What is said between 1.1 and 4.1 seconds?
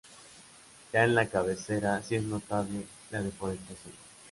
la cabecera si es notable la deforestación.